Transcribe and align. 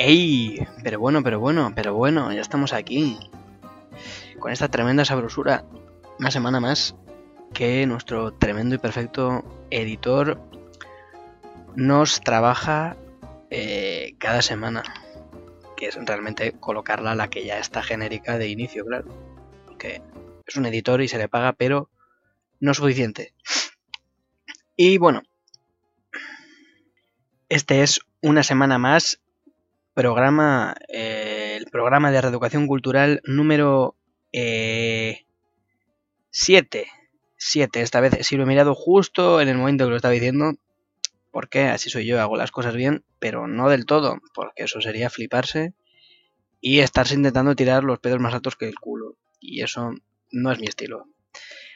¡Ey! 0.00 0.64
Pero 0.84 1.00
bueno, 1.00 1.24
pero 1.24 1.40
bueno, 1.40 1.72
pero 1.74 1.92
bueno, 1.92 2.32
ya 2.32 2.40
estamos 2.40 2.72
aquí. 2.72 3.18
Con 4.38 4.52
esta 4.52 4.68
tremenda 4.68 5.04
sabrosura. 5.04 5.64
Una 6.20 6.30
semana 6.30 6.60
más 6.60 6.94
que 7.52 7.84
nuestro 7.84 8.32
tremendo 8.32 8.76
y 8.76 8.78
perfecto 8.78 9.66
editor 9.70 10.40
nos 11.74 12.20
trabaja 12.20 12.96
eh, 13.50 14.14
cada 14.18 14.40
semana. 14.40 14.84
Que 15.76 15.86
es 15.86 15.96
realmente 15.96 16.52
colocarla 16.52 17.16
la 17.16 17.28
que 17.28 17.44
ya 17.44 17.58
está 17.58 17.82
genérica 17.82 18.38
de 18.38 18.46
inicio, 18.46 18.86
claro. 18.86 19.08
Que 19.80 20.00
es 20.46 20.54
un 20.54 20.66
editor 20.66 21.02
y 21.02 21.08
se 21.08 21.18
le 21.18 21.28
paga, 21.28 21.54
pero 21.54 21.90
no 22.60 22.72
suficiente. 22.72 23.34
Y 24.76 24.98
bueno, 24.98 25.22
este 27.48 27.82
es 27.82 28.00
una 28.22 28.44
semana 28.44 28.78
más 28.78 29.20
programa, 29.98 30.76
eh, 30.86 31.56
el 31.58 31.66
programa 31.66 32.12
de 32.12 32.20
reeducación 32.20 32.68
cultural 32.68 33.20
número 33.24 33.96
7. 34.30 35.18
Eh, 36.30 36.86
7, 37.36 37.80
esta 37.80 37.98
vez 37.98 38.16
sí 38.20 38.36
lo 38.36 38.44
he 38.44 38.46
mirado 38.46 38.76
justo 38.76 39.40
en 39.40 39.48
el 39.48 39.56
momento 39.56 39.86
que 39.86 39.90
lo 39.90 39.96
estaba 39.96 40.14
diciendo, 40.14 40.52
porque 41.32 41.62
así 41.62 41.90
soy 41.90 42.06
yo, 42.06 42.20
hago 42.20 42.36
las 42.36 42.52
cosas 42.52 42.76
bien, 42.76 43.04
pero 43.18 43.48
no 43.48 43.68
del 43.68 43.86
todo, 43.86 44.20
porque 44.34 44.62
eso 44.62 44.80
sería 44.80 45.10
fliparse 45.10 45.74
y 46.60 46.78
estarse 46.78 47.16
intentando 47.16 47.56
tirar 47.56 47.82
los 47.82 47.98
pedos 47.98 48.20
más 48.20 48.34
altos 48.34 48.54
que 48.54 48.68
el 48.68 48.76
culo, 48.76 49.16
y 49.40 49.62
eso 49.62 49.90
no 50.30 50.52
es 50.52 50.60
mi 50.60 50.68
estilo. 50.68 51.06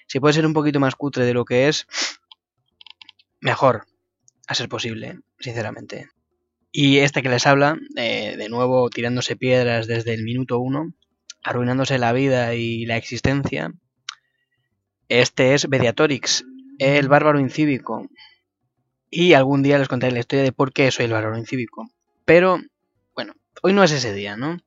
Si 0.06 0.20
puede 0.20 0.34
ser 0.34 0.46
un 0.46 0.52
poquito 0.52 0.78
más 0.78 0.94
cutre 0.94 1.24
de 1.24 1.34
lo 1.34 1.44
que 1.44 1.66
es, 1.66 1.88
mejor, 3.40 3.86
a 4.46 4.54
ser 4.54 4.68
posible, 4.68 5.18
sinceramente. 5.40 6.08
Y 6.74 7.00
este 7.00 7.20
que 7.22 7.28
les 7.28 7.46
habla, 7.46 7.76
eh, 7.96 8.34
de 8.38 8.48
nuevo 8.48 8.88
tirándose 8.88 9.36
piedras 9.36 9.86
desde 9.86 10.14
el 10.14 10.24
minuto 10.24 10.58
uno, 10.58 10.94
arruinándose 11.42 11.98
la 11.98 12.14
vida 12.14 12.54
y 12.54 12.86
la 12.86 12.96
existencia, 12.96 13.74
este 15.08 15.52
es 15.52 15.68
Mediatorix, 15.68 16.46
el 16.78 17.08
bárbaro 17.08 17.38
incívico. 17.38 18.08
Y 19.10 19.34
algún 19.34 19.62
día 19.62 19.78
les 19.78 19.88
contaré 19.88 20.14
la 20.14 20.20
historia 20.20 20.44
de 20.44 20.52
por 20.52 20.72
qué 20.72 20.90
soy 20.90 21.04
el 21.04 21.12
bárbaro 21.12 21.36
incívico. 21.36 21.90
Pero, 22.24 22.58
bueno, 23.14 23.34
hoy 23.62 23.74
no 23.74 23.84
es 23.84 23.92
ese 23.92 24.14
día, 24.14 24.38
¿no? 24.38 24.58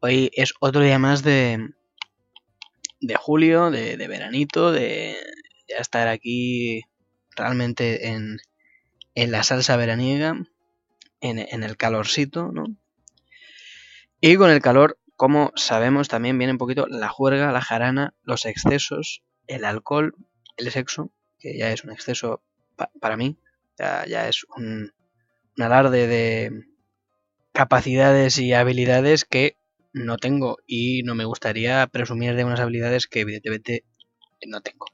Hoy 0.00 0.32
es 0.34 0.52
otro 0.58 0.82
día 0.82 0.98
más 0.98 1.22
de, 1.22 1.70
de 3.00 3.14
julio, 3.14 3.70
de, 3.70 3.96
de 3.96 4.08
veranito, 4.08 4.72
de 4.72 5.16
ya 5.68 5.76
estar 5.76 6.08
aquí 6.08 6.82
realmente 7.36 8.08
en, 8.08 8.38
en 9.14 9.30
la 9.30 9.44
salsa 9.44 9.76
veraniega, 9.76 10.36
en, 11.24 11.62
el 11.62 11.76
calorcito, 11.76 12.52
¿no? 12.52 12.66
Y 14.20 14.36
con 14.36 14.50
el 14.50 14.60
calor, 14.60 14.98
como 15.16 15.52
sabemos, 15.54 16.08
también 16.08 16.38
viene 16.38 16.52
un 16.52 16.58
poquito 16.58 16.86
la 16.86 17.08
juerga, 17.08 17.52
la 17.52 17.62
jarana, 17.62 18.14
los 18.22 18.44
excesos, 18.44 19.22
el 19.46 19.64
alcohol, 19.64 20.14
el 20.56 20.70
sexo, 20.70 21.10
que 21.38 21.56
ya 21.56 21.72
es 21.72 21.84
un 21.84 21.92
exceso 21.92 22.42
para 23.00 23.16
mí, 23.16 23.38
ya, 23.78 24.28
es 24.28 24.44
un 24.56 24.92
alarde 25.58 26.06
de 26.06 26.64
capacidades 27.52 28.38
y 28.38 28.52
habilidades 28.52 29.24
que 29.24 29.56
no 29.92 30.18
tengo 30.18 30.58
y 30.66 31.02
no 31.04 31.14
me 31.14 31.24
gustaría 31.24 31.86
presumir 31.86 32.34
de 32.34 32.44
unas 32.44 32.60
habilidades 32.60 33.06
que 33.06 33.20
evidentemente 33.20 33.84
no 34.46 34.60
tengo. 34.60 34.86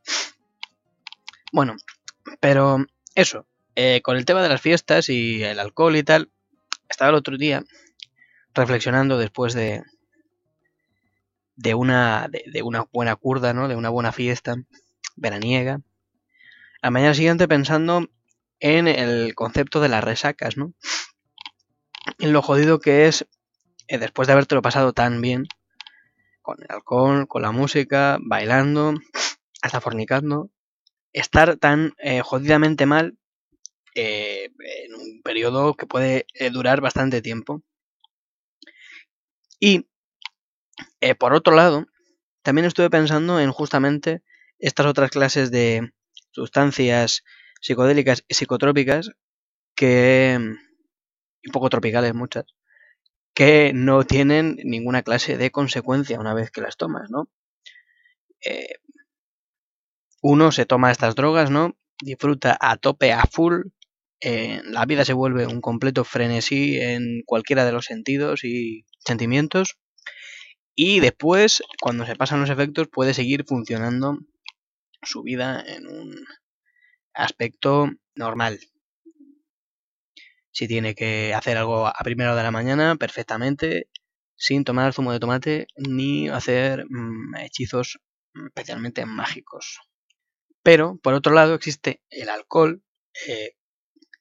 Bueno, 1.53 1.77
pero 2.39 2.85
eso, 3.15 3.47
eh, 3.77 4.01
con 4.03 4.17
el 4.17 4.25
tema 4.25 4.43
de 4.43 4.49
las 4.49 4.61
fiestas 4.61 5.09
y 5.09 5.43
el 5.43 5.59
alcohol 5.59 5.97
y 5.97 6.03
tal, 6.03 6.31
estaba 6.89 7.11
el 7.11 7.17
otro 7.17 7.37
día 7.37 7.65
reflexionando 8.55 9.19
después 9.19 9.55
de 9.55 9.83
de 11.57 11.75
una 11.75 12.29
de, 12.29 12.63
una 12.63 12.87
buena 12.93 13.17
curda, 13.17 13.53
¿no? 13.53 13.69
De 13.69 13.77
una 13.77 13.91
buena 13.91 14.13
fiesta 14.13 14.57
veraniega. 15.17 15.83
A 16.83 16.91
mañana 16.91 17.15
siguiente 17.15 17.47
pensando 17.49 18.09
en 18.61 18.89
el 18.89 19.35
concepto 19.35 19.81
de 19.81 19.89
las 19.89 20.03
resacas, 20.03 20.57
¿no? 20.57 20.73
En 22.19 22.33
lo 22.33 22.41
jodido 22.41 22.81
que 22.81 23.07
es 23.07 23.27
eh, 23.89 23.99
después 23.99 24.27
de 24.27 24.33
habértelo 24.33 24.63
pasado 24.63 24.93
tan 24.93 25.21
bien, 25.21 25.47
con 26.41 26.57
el 26.63 26.71
alcohol, 26.71 27.29
con 27.29 27.43
la 27.43 27.53
música, 27.53 28.19
bailando, 28.23 28.95
hasta 29.63 29.81
fornicando, 29.81 30.51
estar 31.13 31.57
tan 31.57 31.93
eh, 31.99 32.23
jodidamente 32.23 32.87
mal 32.87 33.19
eh, 33.95 34.51
en 34.85 34.95
un 34.95 35.23
periodo 35.23 35.75
que 35.75 35.87
puede 35.87 36.27
durar 36.53 36.81
bastante 36.81 37.23
tiempo. 37.23 37.63
Y 39.59 39.87
por 41.19 41.35
otro 41.35 41.55
lado, 41.55 41.87
también 42.43 42.67
estuve 42.67 42.89
pensando 42.89 43.41
en 43.41 43.53
justamente 43.53 44.23
estas 44.59 44.87
otras 44.87 45.11
clases 45.11 45.51
de 45.51 45.93
sustancias 46.31 47.23
psicodélicas 47.61 48.25
y 48.29 48.35
psicotrópicas 48.35 49.11
que 49.75 50.39
un 50.39 51.53
poco 51.53 51.69
tropicales 51.69 52.15
muchas 52.15 52.45
que 53.35 53.73
no 53.73 54.05
tienen 54.05 54.59
ninguna 54.65 55.03
clase 55.03 55.37
de 55.37 55.51
consecuencia 55.51 56.21
una 56.21 56.35
vez 56.35 56.51
que 56.51 56.61
las 56.61 56.77
tomas, 56.77 57.11
¿no? 57.11 57.29
Eh, 58.45 58.75
uno 60.23 60.53
se 60.53 60.67
toma 60.67 60.91
estas 60.91 61.15
drogas, 61.15 61.51
¿no? 61.51 61.77
Disfruta 62.03 62.57
a 62.61 62.77
tope, 62.77 63.13
a 63.13 63.23
full. 63.23 63.63
La 64.23 64.85
vida 64.87 65.05
se 65.05 65.13
vuelve 65.13 65.47
un 65.47 65.61
completo 65.61 66.05
frenesí 66.05 66.79
en 66.79 67.23
cualquiera 67.25 67.65
de 67.65 67.73
los 67.73 67.87
sentidos 67.87 68.45
y 68.45 68.85
sentimientos. 68.99 69.79
Y 70.75 71.01
después, 71.01 71.63
cuando 71.81 72.07
se 72.07 72.17
pasan 72.17 72.41
los 72.41 72.51
efectos, 72.51 72.89
puede 72.89 73.15
seguir 73.15 73.45
funcionando 73.47 74.19
su 75.03 75.23
vida 75.23 75.65
en 75.67 75.87
un 75.87 76.25
aspecto 77.15 77.91
normal, 78.15 78.61
si 80.53 80.69
tiene 80.69 80.95
que 80.95 81.35
hacer 81.35 81.57
algo 81.57 81.87
a 81.87 81.95
primera 82.05 82.31
hora 82.31 82.41
de 82.41 82.45
la 82.45 82.51
mañana, 82.51 82.97
perfectamente, 82.97 83.89
sin 84.37 84.65
tomar 84.65 84.93
zumo 84.93 85.13
de 85.13 85.21
tomate 85.21 85.67
ni 85.77 86.29
hacer 86.29 86.87
mm, 86.89 87.37
hechizos 87.37 88.01
especialmente 88.47 89.05
mágicos. 89.07 89.81
Pero, 90.63 90.99
por 91.03 91.15
otro 91.15 91.33
lado, 91.33 91.55
existe 91.55 92.03
el 92.11 92.29
alcohol, 92.29 92.83
eh, 93.27 93.55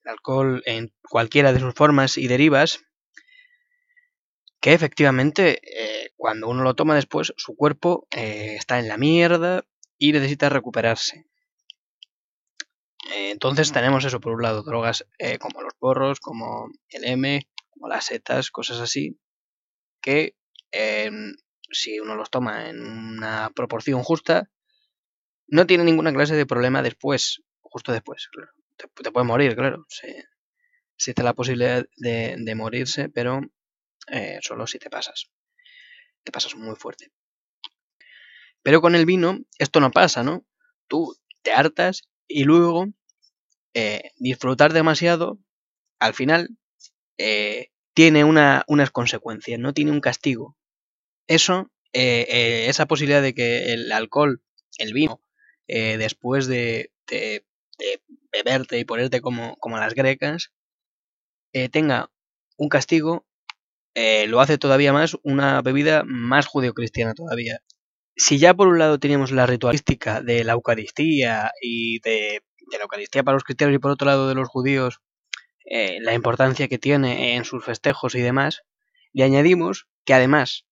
el 0.03 0.11
alcohol 0.11 0.61
en 0.65 0.93
cualquiera 1.01 1.53
de 1.53 1.59
sus 1.59 1.73
formas 1.73 2.17
y 2.17 2.27
derivas, 2.27 2.81
que 4.61 4.73
efectivamente 4.73 5.61
eh, 5.63 6.11
cuando 6.15 6.47
uno 6.47 6.63
lo 6.63 6.75
toma 6.75 6.95
después, 6.95 7.33
su 7.37 7.55
cuerpo 7.55 8.07
eh, 8.11 8.55
está 8.55 8.79
en 8.79 8.87
la 8.87 8.97
mierda 8.97 9.65
y 9.97 10.11
necesita 10.11 10.49
recuperarse. 10.49 11.25
Eh, 13.11 13.31
entonces 13.31 13.71
tenemos 13.71 14.03
eso, 14.05 14.19
por 14.19 14.33
un 14.33 14.41
lado, 14.41 14.63
drogas 14.63 15.05
como 15.39 15.61
los 15.61 15.73
porros, 15.79 16.19
como 16.19 16.69
el 16.89 17.05
M, 17.05 17.47
como 17.69 17.87
las 17.87 18.05
setas, 18.05 18.51
cosas 18.51 18.79
así, 18.79 19.17
que 20.01 20.35
em, 20.71 21.33
si 21.71 21.99
uno 21.99 22.15
los 22.15 22.29
toma 22.29 22.69
en 22.69 22.81
una 22.81 23.51
proporción 23.55 24.03
justa, 24.03 24.49
no 25.47 25.65
tiene 25.65 25.83
ninguna 25.83 26.13
clase 26.13 26.35
de 26.35 26.45
problema 26.45 26.83
después, 26.83 27.41
justo 27.61 27.91
después, 27.91 28.27
claro. 28.31 28.51
Te, 28.79 28.87
te 29.03 29.11
puede 29.11 29.27
morir, 29.27 29.55
claro. 29.55 29.85
Se, 29.89 30.25
existe 30.99 31.23
la 31.23 31.33
posibilidad 31.33 31.85
de, 31.95 32.55
morirse, 32.55 33.07
pero 33.07 33.39
eh, 34.11 34.39
solo 34.41 34.67
si 34.67 34.79
te 34.79 34.89
pasas. 34.89 35.31
Te 36.23 36.31
pasas 36.31 36.55
muy 36.55 36.75
fuerte. 36.75 37.13
Pero 38.61 38.81
con 38.81 38.95
el 38.95 39.05
vino 39.05 39.39
esto 39.57 39.79
no 39.79 39.91
pasa, 39.91 40.23
¿no? 40.23 40.45
Tú 40.89 41.15
te 41.41 41.53
hartas 41.53 42.03
y 42.27 42.43
luego 42.43 42.87
eh, 43.73 44.11
disfrutar 44.17 44.73
demasiado, 44.73 45.39
al 45.99 46.13
final, 46.13 46.49
eh, 47.17 47.71
tiene 47.93 48.25
una, 48.25 48.65
unas 48.67 48.91
consecuencias, 48.91 49.57
no 49.57 49.73
tiene 49.73 49.91
un 49.91 50.01
castigo. 50.01 50.57
Eso, 51.27 51.71
esa 51.93 52.87
posibilidad 52.87 53.21
de 53.21 53.33
que 53.33 53.71
el 53.71 53.91
alcohol, 53.93 54.41
el 54.77 54.93
vino, 54.93 55.21
después 55.67 56.47
de, 56.47 56.91
de, 57.07 57.45
beberte 58.31 58.79
y 58.79 58.85
ponerte 58.85 59.21
como, 59.21 59.55
como 59.57 59.77
las 59.77 59.93
grecas, 59.93 60.51
tenga 61.71 62.11
un 62.57 62.69
castigo, 62.69 63.25
lo 64.27 64.41
hace 64.41 64.57
todavía 64.57 64.93
más 64.93 65.17
una 65.23 65.61
bebida 65.61 66.03
más 66.05 66.47
judeocristiana 66.47 67.13
todavía. 67.13 67.61
Si 68.15 68.37
ya 68.37 68.53
por 68.53 68.67
un 68.67 68.79
lado 68.79 68.99
teníamos 68.99 69.31
la 69.31 69.45
ritualística 69.45 70.21
de 70.21 70.43
la 70.43 70.53
Eucaristía 70.53 71.51
y 71.61 71.99
de 72.01 72.43
de 72.69 72.77
la 72.77 72.83
Eucaristía 72.83 73.23
para 73.23 73.35
los 73.35 73.43
cristianos 73.43 73.75
y 73.75 73.79
por 73.79 73.91
otro 73.91 74.07
lado 74.07 74.27
de 74.27 74.35
los 74.35 74.47
judíos 74.47 75.01
eh, 75.65 75.99
la 76.01 76.13
importancia 76.13 76.67
que 76.67 76.77
tiene 76.77 77.35
en 77.35 77.45
sus 77.45 77.63
festejos 77.63 78.15
y 78.15 78.21
demás, 78.21 78.63
le 79.13 79.23
añadimos 79.23 79.87
que 80.05 80.13
además 80.13 80.65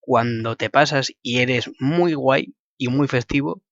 cuando 0.00 0.56
te 0.56 0.68
pasas 0.68 1.12
y 1.22 1.38
eres 1.38 1.70
muy 1.78 2.14
guay 2.14 2.54
y 2.76 2.88
muy 2.88 3.08
festivo, 3.08 3.62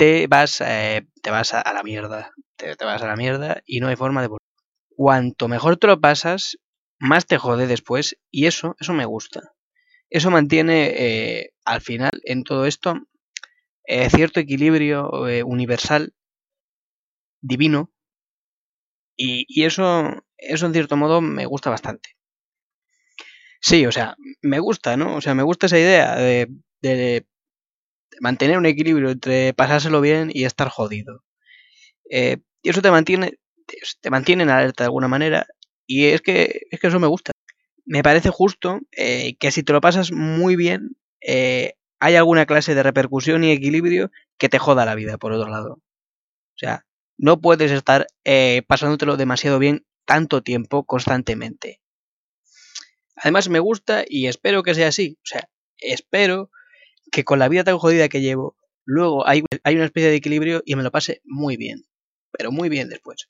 te 0.00 0.28
vas, 0.28 0.62
eh, 0.62 1.06
te 1.22 1.30
vas 1.30 1.52
a, 1.52 1.74
la 1.74 1.82
mierda, 1.82 2.32
te, 2.56 2.74
vas 2.86 3.02
a 3.02 3.06
la 3.06 3.16
mierda 3.16 3.62
y 3.66 3.80
no 3.80 3.88
hay 3.88 3.96
forma 3.96 4.22
de 4.22 4.28
volver. 4.28 4.46
Cuanto 4.96 5.46
mejor 5.46 5.76
te 5.76 5.88
lo 5.88 6.00
pasas, 6.00 6.56
más 6.98 7.26
te 7.26 7.36
jode 7.36 7.66
después 7.66 8.16
y 8.30 8.46
eso, 8.46 8.76
eso 8.80 8.94
me 8.94 9.04
gusta. 9.04 9.52
Eso 10.08 10.30
mantiene 10.30 10.86
eh, 10.96 11.52
al 11.66 11.82
final 11.82 12.12
en 12.24 12.44
todo 12.44 12.64
esto 12.64 12.94
eh, 13.84 14.08
cierto 14.08 14.40
equilibrio 14.40 15.10
universal, 15.44 16.14
divino, 17.42 17.92
y, 19.18 19.64
eso, 19.64 20.24
eso 20.38 20.64
en 20.64 20.72
cierto 20.72 20.96
modo 20.96 21.20
me 21.20 21.44
gusta 21.44 21.68
bastante. 21.68 22.16
Sí, 23.60 23.84
o 23.84 23.92
sea, 23.92 24.16
me 24.40 24.60
gusta, 24.60 24.96
¿no? 24.96 25.16
O 25.16 25.20
sea, 25.20 25.34
me 25.34 25.42
gusta 25.42 25.66
esa 25.66 25.78
idea 25.78 26.16
de, 26.16 26.48
de 26.80 27.26
mantener 28.20 28.58
un 28.58 28.66
equilibrio 28.66 29.10
entre 29.10 29.54
pasárselo 29.54 30.00
bien 30.00 30.30
y 30.32 30.44
estar 30.44 30.68
jodido. 30.68 31.24
y 32.04 32.68
eso 32.68 32.82
te 32.82 32.90
mantiene, 32.90 33.38
te 34.00 34.10
mantiene 34.10 34.42
en 34.42 34.50
alerta 34.50 34.84
de 34.84 34.86
alguna 34.86 35.08
manera 35.08 35.46
y 35.90 36.06
es 36.06 36.22
que, 36.22 36.68
es 36.70 36.78
que 36.78 36.86
eso 36.86 37.00
me 37.00 37.08
gusta. 37.08 37.32
Me 37.84 38.04
parece 38.04 38.30
justo 38.30 38.78
eh, 38.92 39.36
que 39.40 39.50
si 39.50 39.64
te 39.64 39.72
lo 39.72 39.80
pasas 39.80 40.12
muy 40.12 40.54
bien, 40.54 40.96
eh, 41.20 41.74
hay 41.98 42.14
alguna 42.14 42.46
clase 42.46 42.76
de 42.76 42.84
repercusión 42.84 43.42
y 43.42 43.50
equilibrio 43.50 44.12
que 44.38 44.48
te 44.48 44.60
joda 44.60 44.84
la 44.84 44.94
vida, 44.94 45.18
por 45.18 45.32
otro 45.32 45.50
lado. 45.50 45.72
O 45.74 46.58
sea, 46.58 46.86
no 47.18 47.40
puedes 47.40 47.72
estar 47.72 48.06
eh, 48.22 48.62
pasándotelo 48.68 49.16
demasiado 49.16 49.58
bien 49.58 49.84
tanto 50.04 50.44
tiempo 50.44 50.84
constantemente. 50.84 51.80
Además 53.16 53.48
me 53.48 53.58
gusta 53.58 54.04
y 54.08 54.28
espero 54.28 54.62
que 54.62 54.76
sea 54.76 54.88
así. 54.88 55.18
O 55.24 55.26
sea, 55.26 55.50
espero 55.76 56.52
que 57.10 57.24
con 57.24 57.38
la 57.38 57.48
vida 57.48 57.64
tan 57.64 57.78
jodida 57.78 58.08
que 58.08 58.20
llevo, 58.20 58.56
luego 58.84 59.26
hay, 59.26 59.42
hay 59.64 59.76
una 59.76 59.84
especie 59.84 60.10
de 60.10 60.16
equilibrio 60.16 60.62
y 60.64 60.76
me 60.76 60.82
lo 60.82 60.90
pase 60.90 61.20
muy 61.24 61.56
bien. 61.56 61.84
Pero 62.32 62.52
muy 62.52 62.68
bien 62.68 62.88
después. 62.88 63.28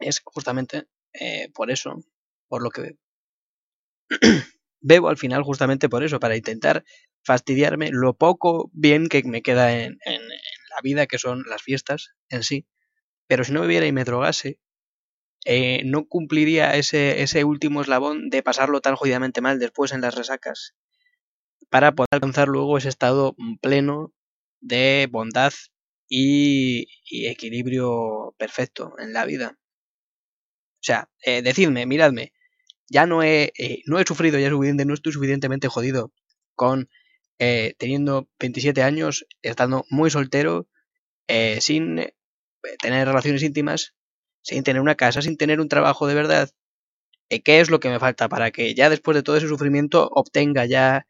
Es 0.00 0.20
justamente 0.24 0.86
eh, 1.12 1.50
por 1.54 1.70
eso, 1.70 2.02
por 2.48 2.62
lo 2.62 2.70
que 2.70 2.96
bebo 4.80 5.08
al 5.08 5.16
final 5.16 5.42
justamente 5.42 5.88
por 5.88 6.04
eso, 6.04 6.20
para 6.20 6.36
intentar 6.36 6.84
fastidiarme 7.24 7.90
lo 7.92 8.14
poco 8.14 8.70
bien 8.72 9.08
que 9.08 9.22
me 9.24 9.42
queda 9.42 9.72
en, 9.82 9.98
la 10.04 10.80
vida, 10.82 11.06
que 11.06 11.18
son 11.18 11.44
las 11.48 11.62
fiestas 11.62 12.14
en 12.28 12.42
sí. 12.42 12.66
Pero 13.26 13.44
si 13.44 13.52
no 13.52 13.60
bebiera 13.60 13.86
y 13.86 13.92
me 13.92 14.04
drogase, 14.04 14.60
eh, 15.44 15.82
no 15.84 16.06
cumpliría 16.06 16.76
ese, 16.76 17.22
ese 17.22 17.44
último 17.44 17.80
eslabón 17.80 18.30
de 18.30 18.42
pasarlo 18.42 18.80
tan 18.80 18.96
jodidamente 18.96 19.40
mal 19.40 19.58
después 19.58 19.92
en 19.92 20.00
las 20.00 20.14
resacas, 20.14 20.74
para 21.70 21.92
poder 21.92 22.08
alcanzar 22.12 22.48
luego 22.48 22.78
ese 22.78 22.88
estado 22.88 23.36
pleno 23.60 24.12
de 24.60 25.08
bondad 25.10 25.52
y 26.08 26.86
equilibrio 27.10 28.34
perfecto 28.38 28.94
en 28.98 29.12
la 29.12 29.24
vida. 29.24 29.58
O 30.80 30.84
sea, 30.88 31.08
eh, 31.24 31.42
decidme, 31.42 31.86
miradme, 31.86 32.32
ya 32.88 33.06
no 33.06 33.22
he, 33.22 33.52
eh, 33.58 33.82
no 33.86 33.98
he 33.98 34.04
sufrido 34.04 34.38
ya 34.38 34.50
no 34.50 34.94
estoy 34.94 35.12
suficientemente 35.12 35.68
jodido 35.68 36.12
con 36.54 36.88
eh, 37.38 37.74
teniendo 37.78 38.28
27 38.40 38.82
años, 38.82 39.26
estando 39.42 39.84
muy 39.90 40.10
soltero, 40.10 40.68
eh, 41.28 41.60
sin 41.60 42.06
tener 42.80 43.06
relaciones 43.06 43.42
íntimas, 43.42 43.94
sin 44.42 44.64
tener 44.64 44.82
una 44.82 44.96
casa, 44.96 45.22
sin 45.22 45.36
tener 45.36 45.60
un 45.60 45.68
trabajo 45.68 46.06
de 46.06 46.14
verdad. 46.14 46.50
¿Qué 47.28 47.60
es 47.60 47.70
lo 47.70 47.80
que 47.80 47.90
me 47.90 48.00
falta 48.00 48.28
para 48.28 48.50
que 48.50 48.74
ya 48.74 48.88
después 48.90 49.14
de 49.14 49.22
todo 49.22 49.36
ese 49.36 49.48
sufrimiento 49.48 50.08
obtenga 50.12 50.64
ya 50.64 51.06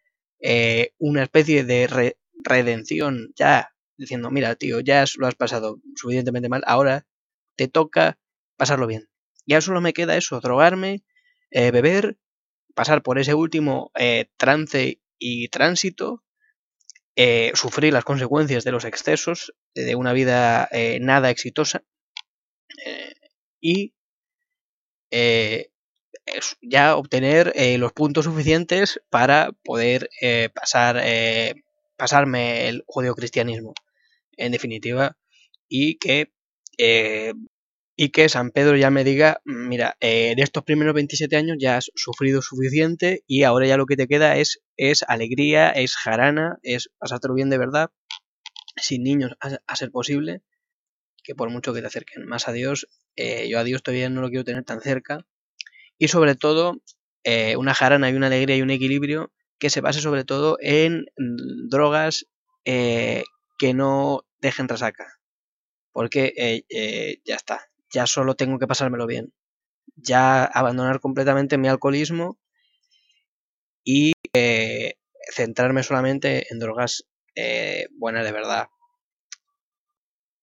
una 0.99 1.23
especie 1.23 1.65
de 1.65 2.15
redención? 2.45 3.33
Ya 3.37 3.73
diciendo, 3.99 4.31
mira, 4.31 4.55
tío, 4.55 4.81
ya 4.81 5.05
lo 5.17 5.27
has 5.27 5.35
pasado 5.35 5.81
suficientemente 5.97 6.49
mal, 6.49 6.63
ahora 6.67 7.07
te 7.57 7.69
toca 7.69 8.19
pasarlo 8.57 8.87
bien. 8.87 9.09
Ya 9.47 9.61
solo 9.61 9.81
me 9.81 9.93
queda 9.93 10.17
eso, 10.17 10.41
drogarme, 10.41 11.03
eh, 11.51 11.71
beber, 11.71 12.17
pasar 12.75 13.03
por 13.03 13.19
ese 13.19 13.35
último 13.35 13.91
eh, 13.97 14.27
trance 14.37 15.01
y 15.19 15.49
tránsito, 15.49 16.23
eh, 17.17 17.51
sufrir 17.55 17.93
las 17.93 18.05
consecuencias 18.05 18.63
de 18.63 18.71
los 18.71 18.85
excesos 18.85 19.53
de 19.75 19.97
una 19.97 20.13
vida 20.13 20.69
nada 21.01 21.31
exitosa 21.31 21.83
y 23.61 23.95
ya 26.63 26.97
obtener 26.97 27.53
los 27.79 27.93
puntos 27.93 28.25
suficientes 28.25 29.01
para 29.11 29.53
poder 29.65 30.11
pasar, 30.55 31.03
pasarme 31.97 32.69
el 32.69 32.85
judeocristianismo, 32.87 33.75
en 34.37 34.53
definitiva, 34.53 35.17
y 35.69 35.99
que 35.99 36.31
y 38.01 38.11
que 38.11 38.29
San 38.29 38.53
Pedro 38.53 38.77
ya 38.77 38.93
me 38.93 39.03
diga, 39.03 39.43
mira, 39.45 39.97
eh, 39.99 40.35
de 40.37 40.43
estos 40.45 40.63
primeros 40.63 40.95
27 40.95 41.35
años 41.35 41.57
ya 41.59 41.79
has 41.79 41.91
sufrido 41.97 42.41
suficiente 42.43 43.25
y 43.27 43.43
ahora 43.43 43.67
ya 43.67 43.77
lo 43.77 43.87
que 43.87 43.97
te 43.97 44.07
queda 44.07 44.37
es, 44.37 44.63
es 44.77 45.03
alegría, 45.03 45.71
es 45.71 45.97
jarana, 45.97 46.59
es 46.63 46.91
pasártelo 46.99 47.35
bien 47.35 47.51
de 47.51 47.59
verdad, 47.59 47.91
sin 48.77 49.03
niños 49.03 49.33
a, 49.41 49.75
ser 49.75 49.91
posible, 49.91 50.43
que 51.25 51.35
por 51.35 51.51
mucho 51.51 51.75
que 51.75 51.81
te 51.81 51.89
acerquen 51.89 52.25
más 52.25 52.47
a 52.47 52.53
Dios, 52.53 52.87
eh, 53.17 53.49
yo 53.49 53.59
a 53.59 53.65
Dios 53.65 53.83
todavía 53.83 54.09
no 54.09 54.21
lo 54.21 54.29
quiero 54.29 54.45
tener 54.45 54.63
tan 54.63 54.81
cerca, 54.81 55.27
y 55.99 56.09
sobre 56.09 56.35
todo 56.37 56.81
eh, 57.25 57.57
una 57.57 57.75
jarana 57.75 58.11
y 58.11 58.15
una 58.15 58.29
alegría 58.29 58.57
y 58.57 58.63
un 58.63 58.71
equilibrio 58.71 59.33
que 59.59 59.71
se 59.71 59.81
base 59.81 60.01
sobre 60.01 60.25
todo 60.25 60.57
en 60.61 61.07
drogas 61.69 62.27
que 62.65 63.75
no 63.75 64.25
dejen 64.41 64.69
resaca, 64.69 65.19
porque 65.91 66.63
ya 67.25 67.35
está, 67.35 67.69
ya 67.91 68.07
solo 68.07 68.35
tengo 68.35 68.59
que 68.59 68.67
pasármelo 68.67 69.07
bien. 69.07 69.33
Ya 69.97 70.45
abandonar 70.45 71.01
completamente 71.01 71.59
mi 71.59 71.69
alcoholismo 71.69 72.39
y 73.85 74.13
eh, 74.35 74.95
centrarme 75.35 75.83
solamente 75.83 76.47
en 76.53 76.59
drogas 76.59 77.05
eh, 77.35 77.89
buenas 77.93 78.25
de 78.25 78.33
verdad. 78.33 78.69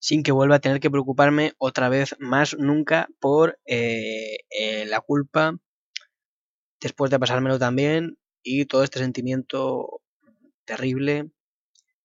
Sin 0.06 0.22
que 0.22 0.31
vuelva 0.31 0.57
a 0.57 0.60
tener 0.60 0.80
que 0.80 0.92
preocuparme 0.92 1.54
otra 1.57 1.90
vez 1.90 2.16
más 2.19 2.56
nunca 2.60 3.07
por 3.19 3.59
eh, 3.66 4.38
la 4.85 5.02
culpa 5.02 5.57
después 6.80 7.09
de 7.09 7.18
pasármelo 7.18 7.57
también 7.57 8.19
y 8.44 8.66
todo 8.66 8.83
este 8.83 9.00
sentimiento 9.00 10.04
terrible 10.64 11.31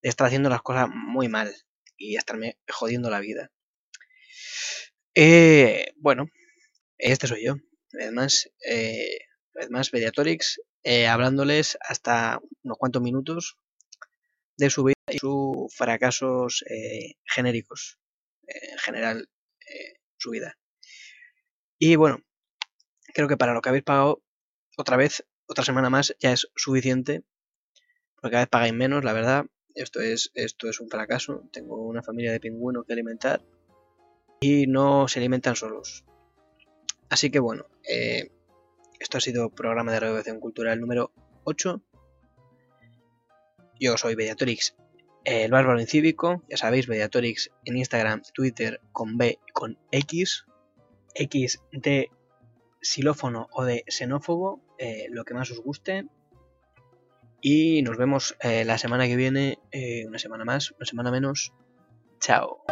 de 0.01 0.09
estar 0.09 0.25
haciendo 0.25 0.49
las 0.49 0.63
cosas 0.63 0.89
muy 0.91 1.27
mal 1.27 1.53
y 1.95 2.15
estarme 2.15 2.57
jodiendo 2.67 3.11
la 3.11 3.19
vida. 3.19 3.51
Eh, 5.13 5.93
bueno, 5.97 6.25
este 6.97 7.27
soy 7.27 7.45
yo. 7.45 7.57
Además, 7.93 8.49
eh, 8.67 9.19
además 9.53 9.91
eh, 9.93 11.05
hablándoles 11.07 11.77
hasta 11.87 12.41
unos 12.63 12.79
cuantos 12.79 13.03
minutos 13.03 13.59
de 14.57 14.71
su 14.71 14.91
y 15.11 15.17
sus 15.17 15.73
fracasos 15.75 16.63
eh, 16.69 17.15
genéricos, 17.25 17.99
en 18.47 18.77
general, 18.79 19.29
su 20.17 20.31
vida. 20.31 20.57
Y 21.79 21.95
bueno, 21.95 22.19
creo 23.13 23.27
que 23.27 23.37
para 23.37 23.53
lo 23.53 23.61
que 23.61 23.69
habéis 23.69 23.83
pagado 23.83 24.21
otra 24.77 24.97
vez, 24.97 25.25
otra 25.47 25.65
semana 25.65 25.89
más, 25.89 26.15
ya 26.19 26.31
es 26.31 26.47
suficiente, 26.55 27.23
porque 28.15 28.33
cada 28.33 28.43
vez 28.43 28.49
pagáis 28.49 28.73
menos, 28.73 29.03
la 29.03 29.13
verdad. 29.13 29.45
Esto 29.73 30.01
es, 30.01 30.31
esto 30.33 30.69
es 30.69 30.79
un 30.79 30.89
fracaso. 30.89 31.43
Tengo 31.51 31.81
una 31.81 32.03
familia 32.03 32.31
de 32.31 32.39
pingüinos 32.39 32.85
que 32.85 32.93
alimentar 32.93 33.41
y 34.41 34.67
no 34.67 35.07
se 35.07 35.19
alimentan 35.19 35.55
solos. 35.55 36.05
Así 37.09 37.31
que 37.31 37.39
bueno, 37.39 37.65
eh, 37.87 38.31
esto 38.99 39.17
ha 39.17 39.21
sido 39.21 39.49
programa 39.49 39.91
de 39.91 39.99
renovación 39.99 40.39
cultural 40.39 40.79
número 40.79 41.11
8. 41.43 41.81
Yo 43.79 43.97
soy 43.97 44.15
Mediatorix, 44.15 44.75
el 45.23 45.51
bárbaro 45.51 45.79
incívico. 45.79 46.43
Ya 46.49 46.57
sabéis, 46.57 46.87
Mediatorix 46.87 47.51
en 47.65 47.77
Instagram, 47.77 48.21
Twitter 48.33 48.81
con 48.91 49.17
B 49.17 49.39
con 49.53 49.77
X. 49.91 50.45
X 51.13 51.61
de 51.71 52.09
xilófono 52.81 53.47
o 53.51 53.63
de 53.63 53.83
xenófobo, 53.87 54.61
eh, 54.77 55.07
lo 55.09 55.25
que 55.25 55.33
más 55.33 55.51
os 55.51 55.61
guste. 55.61 56.05
Y 57.41 57.81
nos 57.81 57.97
vemos 57.97 58.37
eh, 58.39 58.65
la 58.65 58.77
semana 58.77 59.07
que 59.07 59.15
viene, 59.15 59.57
una 60.07 60.19
semana 60.19 60.45
más, 60.45 60.71
una 60.71 60.85
semana 60.85 61.11
menos. 61.11 61.53
Chao. 62.19 62.63